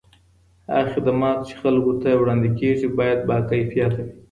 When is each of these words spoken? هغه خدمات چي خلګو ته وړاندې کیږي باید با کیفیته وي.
هغه 0.73 0.89
خدمات 0.93 1.37
چي 1.47 1.53
خلګو 1.61 1.93
ته 2.01 2.09
وړاندې 2.15 2.49
کیږي 2.59 2.87
باید 2.99 3.19
با 3.27 3.37
کیفیته 3.49 3.99
وي. 4.05 4.13